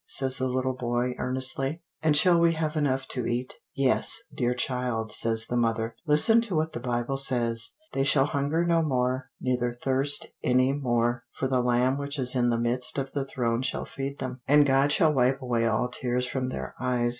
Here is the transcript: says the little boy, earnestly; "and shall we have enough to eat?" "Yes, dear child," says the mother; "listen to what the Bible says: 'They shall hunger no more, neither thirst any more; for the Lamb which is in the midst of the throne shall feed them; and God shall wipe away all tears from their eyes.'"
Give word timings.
says 0.07 0.39
the 0.39 0.47
little 0.47 0.73
boy, 0.73 1.11
earnestly; 1.19 1.79
"and 2.01 2.17
shall 2.17 2.39
we 2.39 2.53
have 2.53 2.75
enough 2.75 3.07
to 3.07 3.27
eat?" 3.27 3.53
"Yes, 3.75 4.23
dear 4.33 4.55
child," 4.55 5.11
says 5.11 5.45
the 5.45 5.55
mother; 5.55 5.93
"listen 6.07 6.41
to 6.41 6.55
what 6.55 6.73
the 6.73 6.79
Bible 6.79 7.17
says: 7.17 7.75
'They 7.93 8.03
shall 8.05 8.25
hunger 8.25 8.65
no 8.65 8.81
more, 8.81 9.29
neither 9.39 9.71
thirst 9.71 10.25
any 10.43 10.73
more; 10.73 11.23
for 11.33 11.47
the 11.47 11.61
Lamb 11.61 11.99
which 11.99 12.17
is 12.17 12.33
in 12.33 12.49
the 12.49 12.57
midst 12.59 12.97
of 12.97 13.11
the 13.11 13.25
throne 13.27 13.61
shall 13.61 13.85
feed 13.85 14.17
them; 14.17 14.41
and 14.47 14.65
God 14.65 14.91
shall 14.91 15.13
wipe 15.13 15.39
away 15.39 15.67
all 15.67 15.87
tears 15.87 16.25
from 16.25 16.49
their 16.49 16.73
eyes.'" 16.79 17.09